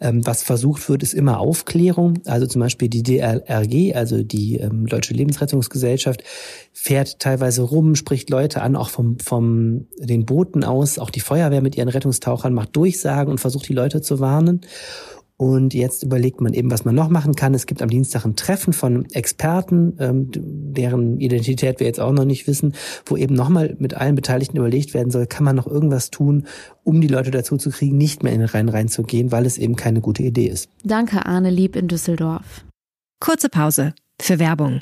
Ähm, 0.00 0.24
was 0.24 0.44
versucht 0.44 0.88
wird, 0.88 1.02
ist 1.02 1.14
immer 1.14 1.40
Aufklärung. 1.40 2.20
Also 2.26 2.46
zum 2.46 2.60
Beispiel 2.60 2.88
die 2.88 3.02
DLRG, 3.02 3.96
also 3.96 4.22
die 4.22 4.58
ähm, 4.58 4.86
Deutsche 4.86 5.14
Lebensrettungsgesellschaft, 5.14 6.22
fährt 6.72 7.18
teilweise 7.18 7.62
rum, 7.62 7.96
spricht 7.96 8.30
Leute 8.30 8.62
an, 8.62 8.76
auch 8.76 8.90
vom, 8.90 9.18
vom 9.18 9.88
den 9.98 10.26
Booten 10.26 10.62
aus. 10.62 11.00
Auch 11.00 11.10
die 11.10 11.18
Feuerwehr 11.18 11.60
mit 11.60 11.76
ihren 11.76 11.88
Rettungstauchern 11.88 12.54
macht 12.54 12.76
Durchsagen 12.76 13.32
und 13.32 13.38
versucht 13.38 13.68
die 13.68 13.74
Leute 13.74 14.00
zu 14.00 14.20
warnen. 14.20 14.60
Und 15.40 15.72
jetzt 15.72 16.02
überlegt 16.02 16.42
man 16.42 16.52
eben, 16.52 16.70
was 16.70 16.84
man 16.84 16.94
noch 16.94 17.08
machen 17.08 17.34
kann. 17.34 17.54
Es 17.54 17.64
gibt 17.64 17.80
am 17.80 17.88
Dienstag 17.88 18.26
ein 18.26 18.36
Treffen 18.36 18.74
von 18.74 19.06
Experten, 19.12 19.96
ähm, 19.98 20.30
deren 20.34 21.18
Identität 21.18 21.80
wir 21.80 21.86
jetzt 21.86 21.98
auch 21.98 22.12
noch 22.12 22.26
nicht 22.26 22.46
wissen, 22.46 22.74
wo 23.06 23.16
eben 23.16 23.36
nochmal 23.36 23.74
mit 23.78 23.94
allen 23.94 24.16
Beteiligten 24.16 24.58
überlegt 24.58 24.92
werden 24.92 25.10
soll, 25.10 25.26
kann 25.26 25.44
man 25.44 25.56
noch 25.56 25.66
irgendwas 25.66 26.10
tun, 26.10 26.44
um 26.84 27.00
die 27.00 27.06
Leute 27.06 27.30
dazu 27.30 27.56
zu 27.56 27.70
kriegen, 27.70 27.96
nicht 27.96 28.22
mehr 28.22 28.34
in 28.34 28.40
den 28.40 28.50
Rhein 28.50 28.68
reinzugehen, 28.68 29.32
weil 29.32 29.46
es 29.46 29.56
eben 29.56 29.76
keine 29.76 30.02
gute 30.02 30.22
Idee 30.22 30.46
ist. 30.46 30.68
Danke, 30.84 31.24
Arne 31.24 31.48
Lieb 31.48 31.74
in 31.74 31.88
Düsseldorf. 31.88 32.66
Kurze 33.18 33.48
Pause 33.48 33.94
für 34.20 34.38
Werbung. 34.38 34.80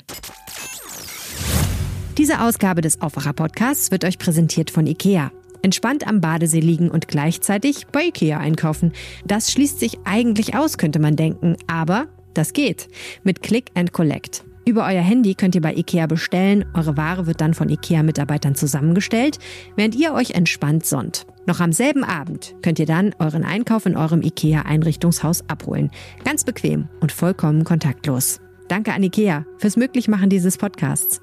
Diese 2.17 2.41
Ausgabe 2.41 2.81
des 2.81 2.99
Aufwacher-Podcasts 2.99 3.91
wird 3.91 4.03
euch 4.03 4.19
präsentiert 4.19 4.71
von 4.71 4.87
IKEA. 4.87 5.31
Entspannt 5.61 6.07
am 6.07 6.21
Badesee 6.21 6.59
liegen 6.59 6.89
und 6.89 7.07
gleichzeitig 7.07 7.87
bei 7.87 8.07
IKEA 8.07 8.37
einkaufen. 8.37 8.93
Das 9.25 9.51
schließt 9.51 9.79
sich 9.79 9.99
eigentlich 10.05 10.55
aus, 10.55 10.77
könnte 10.77 10.99
man 10.99 11.15
denken, 11.15 11.55
aber 11.67 12.07
das 12.33 12.53
geht. 12.53 12.87
Mit 13.23 13.41
Click 13.41 13.71
and 13.75 13.91
Collect. 13.91 14.43
Über 14.65 14.85
euer 14.85 15.01
Handy 15.01 15.33
könnt 15.33 15.55
ihr 15.55 15.61
bei 15.61 15.73
IKEA 15.73 16.05
bestellen. 16.05 16.63
Eure 16.75 16.95
Ware 16.95 17.25
wird 17.25 17.41
dann 17.41 17.55
von 17.55 17.69
IKEA-Mitarbeitern 17.69 18.53
zusammengestellt, 18.53 19.39
während 19.75 19.95
ihr 19.95 20.13
euch 20.13 20.31
entspannt 20.31 20.85
sonnt. 20.85 21.25
Noch 21.47 21.59
am 21.59 21.73
selben 21.73 22.03
Abend 22.03 22.55
könnt 22.61 22.77
ihr 22.77 22.85
dann 22.85 23.15
euren 23.17 23.43
Einkauf 23.43 23.87
in 23.87 23.97
eurem 23.97 24.21
IKEA-Einrichtungshaus 24.21 25.49
abholen. 25.49 25.89
Ganz 26.23 26.43
bequem 26.43 26.87
und 26.99 27.11
vollkommen 27.11 27.63
kontaktlos. 27.63 28.41
Danke 28.67 28.93
an 28.93 29.01
IKEA 29.01 29.45
fürs 29.57 29.75
Möglichmachen 29.75 30.29
dieses 30.29 30.57
Podcasts. 30.57 31.19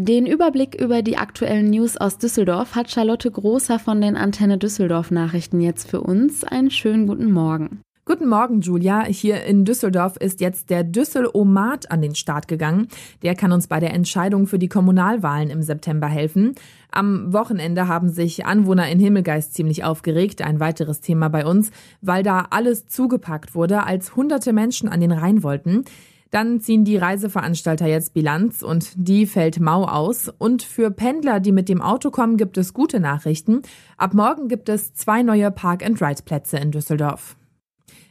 Den 0.00 0.26
Überblick 0.26 0.80
über 0.80 1.02
die 1.02 1.16
aktuellen 1.16 1.70
News 1.70 1.96
aus 1.96 2.18
Düsseldorf 2.18 2.76
hat 2.76 2.88
Charlotte 2.88 3.28
Großer 3.28 3.80
von 3.80 4.00
den 4.00 4.16
Antenne 4.16 4.56
Düsseldorf 4.56 5.10
Nachrichten 5.10 5.60
jetzt 5.60 5.90
für 5.90 6.00
uns. 6.00 6.44
Einen 6.44 6.70
schönen 6.70 7.08
guten 7.08 7.32
Morgen. 7.32 7.80
Guten 8.04 8.28
Morgen, 8.28 8.60
Julia. 8.60 9.04
Hier 9.06 9.42
in 9.42 9.64
Düsseldorf 9.64 10.16
ist 10.16 10.40
jetzt 10.40 10.70
der 10.70 10.84
Düsselomat 10.84 11.90
an 11.90 12.00
den 12.00 12.14
Start 12.14 12.46
gegangen. 12.46 12.86
Der 13.22 13.34
kann 13.34 13.50
uns 13.50 13.66
bei 13.66 13.80
der 13.80 13.92
Entscheidung 13.92 14.46
für 14.46 14.60
die 14.60 14.68
Kommunalwahlen 14.68 15.50
im 15.50 15.62
September 15.62 16.06
helfen. 16.06 16.54
Am 16.92 17.32
Wochenende 17.32 17.88
haben 17.88 18.08
sich 18.08 18.46
Anwohner 18.46 18.88
in 18.88 19.00
Himmelgeist 19.00 19.52
ziemlich 19.52 19.82
aufgeregt, 19.82 20.42
ein 20.42 20.60
weiteres 20.60 21.00
Thema 21.00 21.28
bei 21.28 21.44
uns, 21.44 21.72
weil 22.02 22.22
da 22.22 22.46
alles 22.50 22.86
zugepackt 22.86 23.56
wurde, 23.56 23.82
als 23.82 24.14
hunderte 24.14 24.52
Menschen 24.52 24.88
an 24.88 25.00
den 25.00 25.10
Rhein 25.10 25.42
wollten. 25.42 25.84
Dann 26.30 26.60
ziehen 26.60 26.84
die 26.84 26.96
Reiseveranstalter 26.96 27.86
jetzt 27.86 28.12
Bilanz 28.12 28.62
und 28.62 28.92
die 28.96 29.26
fällt 29.26 29.60
mau 29.60 29.84
aus. 29.84 30.30
Und 30.38 30.62
für 30.62 30.90
Pendler, 30.90 31.40
die 31.40 31.52
mit 31.52 31.68
dem 31.68 31.80
Auto 31.80 32.10
kommen, 32.10 32.36
gibt 32.36 32.58
es 32.58 32.74
gute 32.74 33.00
Nachrichten. 33.00 33.62
Ab 33.96 34.14
morgen 34.14 34.48
gibt 34.48 34.68
es 34.68 34.92
zwei 34.94 35.22
neue 35.22 35.50
Park-and-Ride-Plätze 35.50 36.58
in 36.58 36.70
Düsseldorf. 36.70 37.36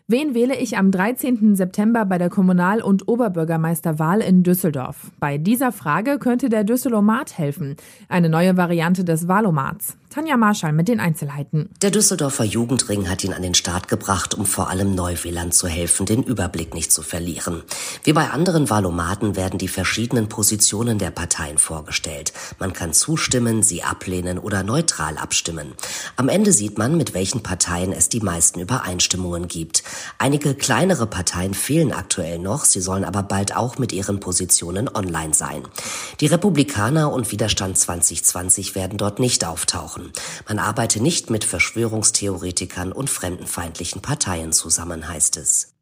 Wen 0.09 0.33
wähle 0.33 0.55
ich 0.55 0.77
am 0.77 0.89
13. 0.89 1.57
September 1.57 2.05
bei 2.05 2.17
der 2.17 2.29
Kommunal- 2.29 2.81
und 2.81 3.09
Oberbürgermeisterwahl 3.09 4.21
in 4.21 4.41
Düsseldorf? 4.41 5.11
Bei 5.19 5.37
dieser 5.37 5.73
Frage 5.73 6.17
könnte 6.17 6.47
der 6.47 6.63
Düsselomat 6.63 7.37
helfen, 7.37 7.75
eine 8.07 8.29
neue 8.29 8.55
Variante 8.55 9.03
des 9.03 9.27
Wahlomats. 9.27 9.97
Tanja 10.09 10.37
Marschall 10.37 10.71
mit 10.71 10.87
den 10.87 10.99
Einzelheiten. 10.99 11.69
Der 11.81 11.91
Düsseldorfer 11.91 12.45
Jugendring 12.45 13.09
hat 13.09 13.23
ihn 13.23 13.33
an 13.33 13.41
den 13.41 13.53
Start 13.53 13.87
gebracht, 13.87 14.33
um 14.33 14.45
vor 14.45 14.69
allem 14.69 14.95
Neuwählern 14.95 15.51
zu 15.51 15.67
helfen, 15.67 16.05
den 16.05 16.23
Überblick 16.23 16.73
nicht 16.73 16.91
zu 16.91 17.01
verlieren. 17.01 17.63
Wie 18.03 18.13
bei 18.13 18.29
anderen 18.29 18.69
Wahlomaten 18.69 19.35
werden 19.35 19.59
die 19.59 19.67
verschiedenen 19.67 20.29
Positionen 20.29 20.97
der 20.97 21.11
Parteien 21.11 21.57
vorgestellt. 21.57 22.31
Man 22.57 22.73
kann 22.73 22.93
zustimmen, 22.93 23.63
sie 23.63 23.83
ablehnen 23.83 24.39
oder 24.39 24.63
neutral 24.63 25.17
abstimmen. 25.17 25.73
Am 26.15 26.29
Ende 26.29 26.53
sieht 26.53 26.77
man, 26.77 26.95
mit 26.95 27.13
welchen 27.13 27.43
Parteien 27.43 27.91
es 27.91 28.07
die 28.07 28.21
meisten 28.21 28.59
Übereinstimmungen 28.59 29.47
gibt. 29.47 29.83
Einige 30.19 30.55
kleinere 30.55 31.05
Parteien 31.07 31.53
fehlen 31.53 31.91
aktuell 31.91 32.39
noch, 32.39 32.63
sie 32.63 32.81
sollen 32.81 33.03
aber 33.03 33.23
bald 33.23 33.55
auch 33.55 33.77
mit 33.77 33.91
ihren 33.91 34.19
Positionen 34.19 34.87
online 34.87 35.33
sein. 35.33 35.63
Die 36.21 36.27
Republikaner 36.27 37.11
und 37.11 37.31
Widerstand 37.31 37.77
2020 37.77 38.73
werden 38.73 38.97
dort 38.97 39.19
nicht 39.19 39.45
auftauchen. 39.45 39.96
Man 40.47 40.59
arbeite 40.59 41.01
nicht 41.01 41.29
mit 41.29 41.43
Verschwörungstheoretikern 41.43 42.91
und 42.91 43.09
fremdenfeindlichen 43.09 44.01
Parteien 44.01 44.51
zusammen, 44.51 45.07
heißt 45.07 45.37
es. 45.37 45.73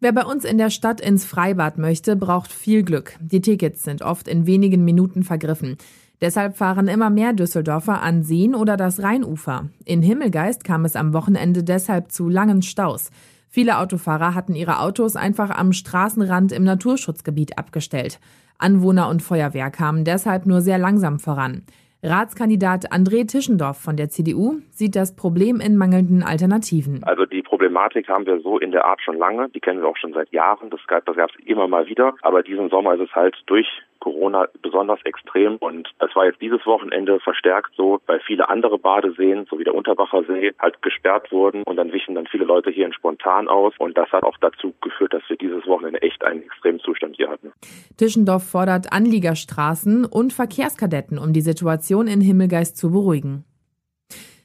Wer 0.00 0.12
bei 0.12 0.24
uns 0.24 0.44
in 0.44 0.58
der 0.58 0.70
Stadt 0.70 1.00
ins 1.00 1.24
Freibad 1.24 1.78
möchte, 1.78 2.16
braucht 2.16 2.52
viel 2.52 2.82
Glück. 2.82 3.16
Die 3.20 3.40
Tickets 3.40 3.84
sind 3.84 4.02
oft 4.02 4.26
in 4.26 4.46
wenigen 4.46 4.84
Minuten 4.84 5.22
vergriffen. 5.22 5.76
Deshalb 6.20 6.56
fahren 6.56 6.88
immer 6.88 7.10
mehr 7.10 7.32
Düsseldorfer 7.32 8.02
an 8.02 8.22
Seen 8.22 8.54
oder 8.54 8.76
das 8.76 9.02
Rheinufer. 9.02 9.68
In 9.84 10.02
Himmelgeist 10.02 10.64
kam 10.64 10.84
es 10.84 10.96
am 10.96 11.12
Wochenende 11.12 11.64
deshalb 11.64 12.10
zu 12.10 12.28
langen 12.28 12.62
Staus. 12.62 13.10
Viele 13.48 13.78
Autofahrer 13.78 14.34
hatten 14.34 14.54
ihre 14.54 14.80
Autos 14.80 15.14
einfach 15.14 15.50
am 15.50 15.72
Straßenrand 15.72 16.52
im 16.52 16.64
Naturschutzgebiet 16.64 17.58
abgestellt. 17.58 18.18
Anwohner 18.56 19.08
und 19.08 19.22
Feuerwehr 19.22 19.70
kamen 19.70 20.04
deshalb 20.04 20.46
nur 20.46 20.62
sehr 20.62 20.78
langsam 20.78 21.18
voran. 21.18 21.62
Ratskandidat 22.04 22.90
André 22.90 23.28
Tischendorf 23.28 23.78
von 23.78 23.96
der 23.96 24.08
CDU 24.08 24.56
sieht 24.70 24.96
das 24.96 25.14
Problem 25.14 25.60
in 25.60 25.76
mangelnden 25.76 26.24
Alternativen. 26.24 27.04
Also 27.04 27.26
die 27.26 27.42
Problematik 27.42 28.08
haben 28.08 28.26
wir 28.26 28.40
so 28.40 28.58
in 28.58 28.72
der 28.72 28.84
Art 28.84 29.00
schon 29.00 29.16
lange. 29.16 29.48
Die 29.50 29.60
kennen 29.60 29.82
wir 29.82 29.88
auch 29.88 29.96
schon 29.96 30.12
seit 30.12 30.32
Jahren. 30.32 30.68
Das 30.70 30.80
gab 30.88 31.08
es 31.08 31.30
immer 31.46 31.68
mal 31.68 31.86
wieder. 31.86 32.14
Aber 32.22 32.42
diesen 32.42 32.70
Sommer 32.70 32.94
ist 32.94 33.02
es 33.02 33.14
halt 33.14 33.36
durch 33.46 33.68
Corona 34.02 34.48
besonders 34.60 35.00
extrem. 35.04 35.56
Und 35.56 35.88
es 36.00 36.14
war 36.16 36.26
jetzt 36.26 36.40
dieses 36.40 36.66
Wochenende 36.66 37.20
verstärkt 37.20 37.72
so, 37.76 38.00
weil 38.06 38.20
viele 38.26 38.48
andere 38.48 38.78
Badeseen, 38.78 39.46
so 39.48 39.58
wie 39.60 39.64
der 39.64 39.74
Unterbacher 39.74 40.24
See, 40.24 40.52
halt 40.58 40.82
gesperrt 40.82 41.30
wurden. 41.30 41.62
Und 41.62 41.76
dann 41.76 41.92
wichen 41.92 42.16
dann 42.16 42.26
viele 42.26 42.44
Leute 42.44 42.70
hier 42.70 42.86
in 42.86 42.92
spontan 42.92 43.46
aus. 43.46 43.74
Und 43.78 43.96
das 43.96 44.10
hat 44.10 44.24
auch 44.24 44.36
dazu 44.40 44.74
geführt, 44.80 45.14
dass 45.14 45.22
wir 45.28 45.36
dieses 45.36 45.64
Wochenende 45.66 46.02
echt 46.02 46.24
einen 46.24 46.42
extremen 46.42 46.80
Zustand 46.80 47.16
hier 47.16 47.30
hatten. 47.30 47.52
Tischendorf 47.96 48.42
fordert 48.42 48.92
Anliegerstraßen 48.92 50.04
und 50.04 50.32
Verkehrskadetten, 50.32 51.18
um 51.18 51.32
die 51.32 51.40
Situation 51.40 52.08
in 52.08 52.20
Himmelgeist 52.20 52.76
zu 52.76 52.90
beruhigen. 52.90 53.44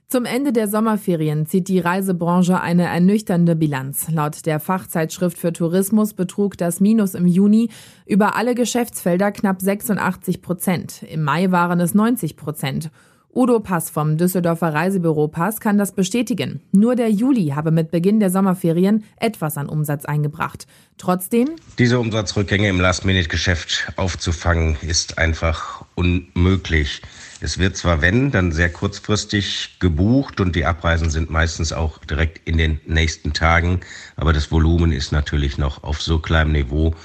Zum 0.09 0.23
Ende 0.23 0.53
der 0.53 0.69
Sommerferien 0.69 1.47
zieht 1.47 1.67
die 1.67 1.79
Reisebranche 1.79 2.61
eine 2.61 2.85
ernüchternde 2.85 3.57
Bilanz. 3.57 4.09
Laut 4.09 4.45
der 4.45 4.61
Fachzeitschrift 4.61 5.37
für 5.37 5.51
Tourismus 5.51 6.13
betrug 6.13 6.57
das 6.57 6.79
Minus 6.79 7.13
im 7.13 7.27
Juni 7.27 7.69
über 8.05 8.37
alle 8.37 8.55
Geschäftsfelder 8.55 9.33
knapp 9.33 9.61
86 9.61 10.41
Prozent. 10.41 11.03
Im 11.03 11.23
Mai 11.23 11.51
waren 11.51 11.81
es 11.81 11.93
90 11.93 12.37
Prozent. 12.37 12.89
Udo 13.37 13.59
Pass 13.59 13.91
vom 13.91 14.17
Düsseldorfer 14.17 14.73
Reisebüro 14.73 15.27
Pass 15.27 15.59
kann 15.59 15.77
das 15.77 15.91
bestätigen. 15.91 16.59
Nur 16.71 16.95
der 16.95 17.11
Juli 17.11 17.49
habe 17.49 17.69
mit 17.69 17.91
Beginn 17.91 18.19
der 18.19 18.31
Sommerferien 18.31 19.03
etwas 19.17 19.57
an 19.57 19.69
Umsatz 19.69 20.05
eingebracht. 20.05 20.65
Trotzdem. 20.97 21.49
Diese 21.77 21.99
Umsatzrückgänge 21.99 22.67
im 22.67 22.79
Last-Minute-Geschäft 22.79 23.93
aufzufangen, 23.95 24.75
ist 24.81 25.19
einfach 25.19 25.85
unmöglich. 25.93 27.03
Es 27.39 27.59
wird 27.59 27.77
zwar, 27.77 28.01
wenn, 28.01 28.31
dann 28.31 28.51
sehr 28.51 28.71
kurzfristig 28.71 29.77
gebucht 29.79 30.41
und 30.41 30.55
die 30.55 30.65
Abreisen 30.65 31.11
sind 31.11 31.29
meistens 31.29 31.73
auch 31.73 31.99
direkt 31.99 32.49
in 32.49 32.57
den 32.57 32.79
nächsten 32.87 33.33
Tagen, 33.33 33.81
aber 34.15 34.33
das 34.33 34.51
Volumen 34.51 34.91
ist 34.91 35.11
natürlich 35.11 35.59
noch 35.59 35.83
auf 35.83 36.01
so 36.01 36.17
kleinem 36.17 36.53
Niveau, 36.53 36.95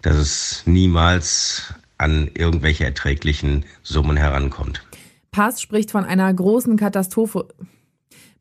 dass 0.00 0.16
es 0.16 0.62
niemals 0.64 1.74
an 1.98 2.30
irgendwelche 2.32 2.86
erträglichen 2.86 3.66
Summen 3.82 4.16
herankommt. 4.16 4.80
Pass 5.36 5.60
spricht 5.60 5.90
von 5.90 6.06
einer 6.06 6.32
großen 6.32 6.78
Katastrophe. 6.78 7.48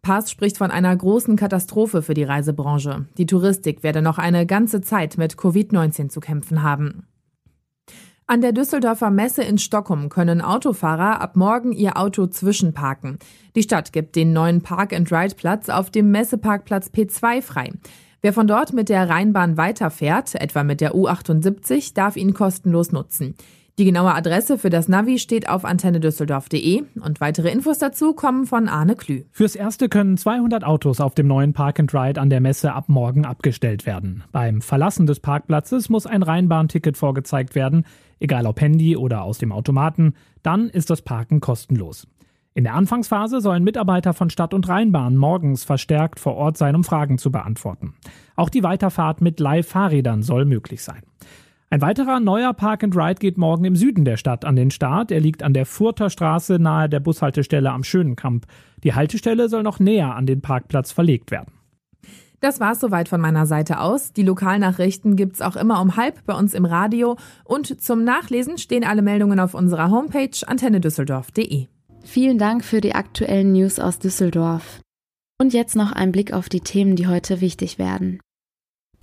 Pass 0.01 0.31
spricht 0.31 0.57
von 0.57 0.71
einer 0.71 0.95
großen 0.95 1.35
Katastrophe 1.35 2.01
für 2.01 2.13
die 2.13 2.23
Reisebranche. 2.23 3.05
Die 3.17 3.25
Touristik 3.25 3.83
werde 3.83 4.01
noch 4.01 4.17
eine 4.17 4.45
ganze 4.45 4.79
Zeit 4.79 5.17
mit 5.17 5.33
Covid-19 5.33 6.07
zu 6.07 6.21
kämpfen 6.21 6.63
haben. 6.63 7.05
An 8.27 8.39
der 8.39 8.53
Düsseldorfer 8.53 9.11
Messe 9.11 9.43
in 9.43 9.57
Stockholm 9.57 10.07
können 10.07 10.39
Autofahrer 10.39 11.19
ab 11.19 11.35
morgen 11.35 11.73
ihr 11.73 11.97
Auto 11.97 12.27
zwischenparken. 12.27 13.19
Die 13.57 13.63
Stadt 13.63 13.91
gibt 13.91 14.15
den 14.15 14.31
neuen 14.31 14.61
Park-and-Ride-Platz 14.61 15.67
auf 15.67 15.89
dem 15.89 16.11
Messeparkplatz 16.11 16.91
P2 16.95 17.41
frei. 17.41 17.73
Wer 18.21 18.31
von 18.31 18.47
dort 18.47 18.71
mit 18.71 18.87
der 18.87 19.09
Rheinbahn 19.09 19.57
weiterfährt, 19.57 20.35
etwa 20.35 20.63
mit 20.63 20.79
der 20.79 20.95
U78, 20.95 21.93
darf 21.93 22.15
ihn 22.15 22.33
kostenlos 22.33 22.93
nutzen. 22.93 23.35
Die 23.77 23.85
genaue 23.85 24.13
Adresse 24.15 24.57
für 24.57 24.69
das 24.69 24.87
Navi 24.87 25.19
steht 25.19 25.49
auf 25.49 25.65
antennedüsseldorf.de 25.65 26.83
und 27.01 27.19
weitere 27.19 27.51
Infos 27.51 27.77
dazu 27.77 28.13
kommen 28.13 28.45
von 28.45 28.69
Arne 28.69 28.95
Klü. 28.95 29.23
Fürs 29.31 29.55
Erste 29.55 29.89
können 29.89 30.15
200 30.15 30.63
Autos 30.63 31.01
auf 31.01 31.13
dem 31.13 31.27
neuen 31.27 31.51
Park 31.51 31.79
and 31.81 31.93
Ride 31.93 32.21
an 32.21 32.29
der 32.29 32.39
Messe 32.39 32.71
ab 32.71 32.85
morgen 32.87 33.25
abgestellt 33.25 33.85
werden. 33.85 34.23
Beim 34.31 34.61
Verlassen 34.61 35.05
des 35.05 35.19
Parkplatzes 35.19 35.89
muss 35.89 36.07
ein 36.07 36.23
Rheinbahnticket 36.23 36.95
vorgezeigt 36.95 37.53
werden 37.55 37.85
egal 38.19 38.45
ob 38.45 38.59
Handy 38.61 38.97
oder 38.97 39.23
aus 39.23 39.37
dem 39.37 39.51
Automaten, 39.51 40.13
dann 40.43 40.69
ist 40.69 40.89
das 40.89 41.01
Parken 41.01 41.39
kostenlos. 41.39 42.07
In 42.53 42.63
der 42.63 42.73
Anfangsphase 42.73 43.41
sollen 43.41 43.65
Mitarbeiter 43.65 44.13
von 44.13 44.29
Stadt- 44.29 44.53
und 44.53 44.69
Rheinbahn 44.69 45.17
morgens 45.17 45.65
verstärkt 45.65 46.21
vor 46.21 46.35
Ort 46.35 46.57
sein, 46.57 46.75
um 46.75 46.85
Fragen 46.85 47.17
zu 47.17 47.29
beantworten. 47.29 47.95
Auch 48.37 48.49
die 48.49 48.63
Weiterfahrt 48.63 49.19
mit 49.19 49.41
Live-Fahrrädern 49.41 50.23
soll 50.23 50.45
möglich 50.45 50.81
sein. 50.81 51.01
Ein 51.75 51.81
weiterer 51.81 52.21
neuer 52.21 52.53
Park 52.53 52.85
and 52.85 52.95
Ride 52.95 53.15
geht 53.19 53.37
morgen 53.37 53.65
im 53.65 53.75
Süden 53.75 54.05
der 54.05 54.15
Stadt 54.15 54.45
an 54.45 54.55
den 54.55 54.71
Start. 54.71 55.11
Er 55.11 55.19
liegt 55.19 55.43
an 55.43 55.53
der 55.53 55.65
Furter 55.65 56.09
Straße 56.09 56.57
nahe 56.57 56.87
der 56.87 57.01
Bushaltestelle 57.01 57.69
am 57.69 57.83
Schönenkamp. 57.83 58.45
Die 58.85 58.93
Haltestelle 58.93 59.49
soll 59.49 59.61
noch 59.61 59.81
näher 59.81 60.15
an 60.15 60.25
den 60.25 60.39
Parkplatz 60.39 60.93
verlegt 60.93 61.31
werden. 61.31 61.51
Das 62.39 62.61
war's 62.61 62.79
soweit 62.79 63.09
von 63.09 63.19
meiner 63.19 63.45
Seite 63.45 63.81
aus. 63.81 64.13
Die 64.13 64.23
Lokalnachrichten 64.23 65.17
gibt's 65.17 65.41
auch 65.41 65.57
immer 65.57 65.81
um 65.81 65.97
halb 65.97 66.25
bei 66.25 66.33
uns 66.33 66.53
im 66.53 66.63
Radio 66.63 67.17
und 67.43 67.81
zum 67.81 68.05
Nachlesen 68.05 68.57
stehen 68.57 68.85
alle 68.85 69.01
Meldungen 69.01 69.41
auf 69.41 69.53
unserer 69.53 69.91
Homepage 69.91 70.47
antennedüsseldorf.de. 70.47 71.67
Vielen 72.05 72.37
Dank 72.37 72.63
für 72.63 72.79
die 72.79 72.95
aktuellen 72.95 73.51
News 73.51 73.79
aus 73.79 73.99
Düsseldorf. 73.99 74.79
Und 75.41 75.51
jetzt 75.51 75.75
noch 75.75 75.91
ein 75.91 76.13
Blick 76.13 76.31
auf 76.31 76.47
die 76.47 76.61
Themen, 76.61 76.95
die 76.95 77.07
heute 77.07 77.41
wichtig 77.41 77.79
werden. 77.79 78.21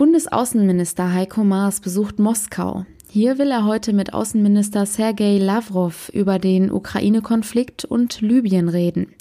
Bundesaußenminister 0.03 1.13
Heiko 1.13 1.45
Maas 1.45 1.79
besucht 1.79 2.19
Moskau. 2.19 2.85
Hier 3.09 3.39
will 3.39 3.53
er 3.53 3.65
heute 3.65 3.93
mit 3.93 4.13
Außenminister 4.15 4.85
Sergei 4.85 5.39
Lavrov 5.39 6.09
über 6.09 6.41
den 6.41 6.73
Ukraine-Konflikt 6.73 7.85
und 7.85 8.21
Libyen 8.21 8.69
reden. 8.69 9.15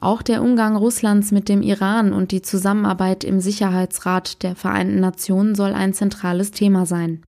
Auch 0.00 0.22
der 0.22 0.42
Umgang 0.42 0.76
Russlands 0.76 1.30
mit 1.30 1.50
dem 1.50 1.60
Iran 1.60 2.14
und 2.14 2.32
die 2.32 2.40
Zusammenarbeit 2.40 3.22
im 3.22 3.38
Sicherheitsrat 3.38 4.42
der 4.42 4.56
Vereinten 4.56 4.98
Nationen 4.98 5.54
soll 5.54 5.74
ein 5.74 5.92
zentrales 5.92 6.52
Thema 6.52 6.86
sein. 6.86 7.22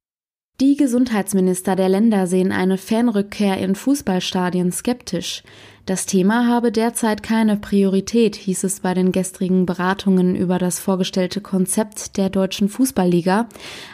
Die 0.58 0.74
Gesundheitsminister 0.74 1.76
der 1.76 1.90
Länder 1.90 2.26
sehen 2.26 2.50
eine 2.50 2.78
Fernrückkehr 2.78 3.58
in 3.58 3.74
Fußballstadien 3.74 4.72
skeptisch. 4.72 5.42
Das 5.84 6.06
Thema 6.06 6.48
habe 6.48 6.72
derzeit 6.72 7.22
keine 7.22 7.58
Priorität, 7.58 8.36
hieß 8.36 8.64
es 8.64 8.80
bei 8.80 8.94
den 8.94 9.12
gestrigen 9.12 9.66
Beratungen 9.66 10.34
über 10.34 10.58
das 10.58 10.80
vorgestellte 10.80 11.42
Konzept 11.42 12.16
der 12.16 12.30
deutschen 12.30 12.70
Fußballliga. 12.70 13.50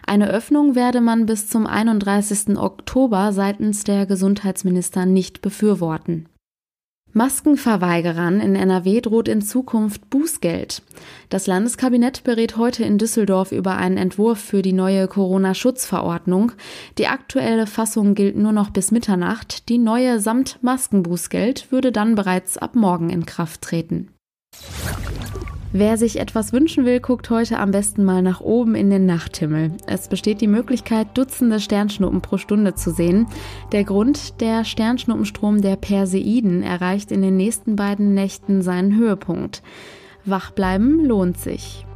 Eine 0.06 0.30
Öffnung 0.30 0.76
werde 0.76 1.00
man 1.00 1.26
bis 1.26 1.48
zum 1.48 1.66
31. 1.66 2.56
Oktober 2.56 3.32
seitens 3.32 3.82
der 3.82 4.06
Gesundheitsminister 4.06 5.04
nicht 5.04 5.42
befürworten. 5.42 6.28
Maskenverweigerern 7.14 8.40
in 8.40 8.54
NRW 8.54 9.02
droht 9.02 9.28
in 9.28 9.42
Zukunft 9.42 10.08
Bußgeld. 10.08 10.82
Das 11.28 11.46
Landeskabinett 11.46 12.24
berät 12.24 12.56
heute 12.56 12.84
in 12.84 12.96
Düsseldorf 12.96 13.52
über 13.52 13.76
einen 13.76 13.98
Entwurf 13.98 14.38
für 14.38 14.62
die 14.62 14.72
neue 14.72 15.08
Corona-Schutzverordnung. 15.08 16.52
Die 16.96 17.08
aktuelle 17.08 17.66
Fassung 17.66 18.14
gilt 18.14 18.36
nur 18.36 18.52
noch 18.52 18.70
bis 18.70 18.90
Mitternacht. 18.90 19.68
Die 19.68 19.78
neue 19.78 20.20
samt 20.20 20.58
Maskenbußgeld 20.62 21.70
würde 21.70 21.92
dann 21.92 22.14
bereits 22.14 22.56
ab 22.56 22.74
morgen 22.74 23.10
in 23.10 23.26
Kraft 23.26 23.60
treten. 23.60 24.08
Wer 25.74 25.96
sich 25.96 26.20
etwas 26.20 26.52
wünschen 26.52 26.84
will, 26.84 27.00
guckt 27.00 27.30
heute 27.30 27.58
am 27.58 27.70
besten 27.70 28.04
mal 28.04 28.20
nach 28.20 28.42
oben 28.42 28.74
in 28.74 28.90
den 28.90 29.06
Nachthimmel. 29.06 29.72
Es 29.86 30.06
besteht 30.06 30.42
die 30.42 30.46
Möglichkeit, 30.46 31.16
Dutzende 31.16 31.60
Sternschnuppen 31.60 32.20
pro 32.20 32.36
Stunde 32.36 32.74
zu 32.74 32.90
sehen. 32.90 33.26
Der 33.72 33.84
Grund, 33.84 34.38
der 34.42 34.66
Sternschnuppenstrom 34.66 35.62
der 35.62 35.76
Perseiden 35.76 36.62
erreicht 36.62 37.10
in 37.10 37.22
den 37.22 37.38
nächsten 37.38 37.74
beiden 37.74 38.12
Nächten 38.12 38.60
seinen 38.60 38.94
Höhepunkt. 38.98 39.62
Wach 40.26 40.50
bleiben 40.50 41.06
lohnt 41.06 41.38
sich. 41.38 41.86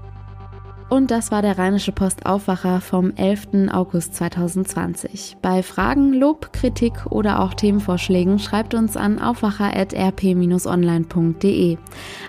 Und 0.88 1.10
das 1.10 1.32
war 1.32 1.42
der 1.42 1.58
Rheinische 1.58 1.90
Post 1.90 2.26
Aufwacher 2.26 2.80
vom 2.80 3.12
11. 3.16 3.72
August 3.72 4.14
2020. 4.14 5.38
Bei 5.42 5.64
Fragen, 5.64 6.12
Lob, 6.12 6.52
Kritik 6.52 7.06
oder 7.06 7.40
auch 7.40 7.54
Themenvorschlägen 7.54 8.38
schreibt 8.38 8.74
uns 8.74 8.96
an 8.96 9.18
aufwacher.rp-online.de. 9.18 11.78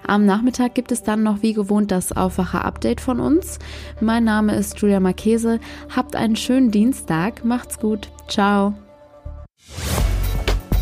Am 0.07 0.25
Nachmittag 0.25 0.73
gibt 0.73 0.91
es 0.91 1.03
dann 1.03 1.21
noch 1.21 1.43
wie 1.43 1.53
gewohnt 1.53 1.91
das 1.91 2.17
Aufwacher-Update 2.17 2.99
von 2.99 3.19
uns. 3.19 3.59
Mein 4.01 4.23
Name 4.23 4.55
ist 4.55 4.79
Julia 4.79 4.99
Marchese. 4.99 5.59
Habt 5.95 6.15
einen 6.15 6.35
schönen 6.35 6.71
Dienstag. 6.71 7.45
Macht's 7.45 7.77
gut. 7.77 8.09
Ciao. 8.27 8.73